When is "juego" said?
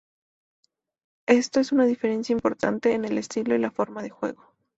4.09-4.55